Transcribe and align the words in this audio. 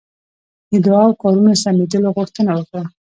د 0.71 0.73
دعا 0.85 1.03
او 1.07 1.13
کارونو 1.21 1.51
سمېدلو 1.63 2.09
غوښتنه 2.17 2.51
وکړه. 2.53 2.83